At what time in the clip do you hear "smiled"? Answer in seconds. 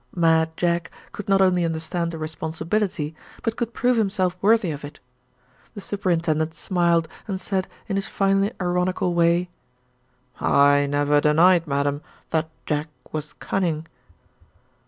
6.55-7.07